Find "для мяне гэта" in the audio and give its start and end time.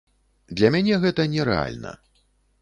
0.59-1.27